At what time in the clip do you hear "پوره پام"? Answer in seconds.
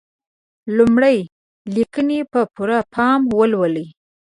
2.53-3.19